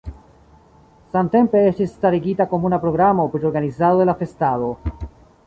[1.15, 4.73] Samtempe estis starigita komuna programo pri organizado de la festado.